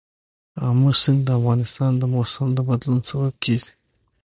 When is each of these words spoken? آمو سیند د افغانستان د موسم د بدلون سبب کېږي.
آمو 0.67 0.89
سیند 1.01 1.21
د 1.25 1.29
افغانستان 1.39 1.91
د 1.97 2.03
موسم 2.13 2.47
د 2.55 2.59
بدلون 2.67 2.99
سبب 3.09 3.33
کېږي. 3.43 3.71